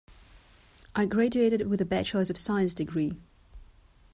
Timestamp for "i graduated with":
0.95-1.79